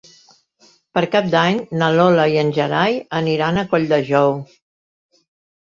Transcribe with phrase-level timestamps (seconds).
[0.97, 4.35] Per Cap d'Any na Lola i en Gerai aniran a Colldejou.